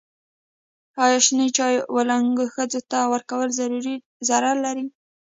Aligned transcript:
ایا 1.03 1.19
شنې 1.25 1.47
چايي 1.57 1.77
و 1.93 1.95
لنګو 2.09 2.45
ښځو 2.53 2.79
ته 2.91 2.97
ورکول 3.13 3.47
ضرر 4.29 4.55
لري؟ 4.65 4.85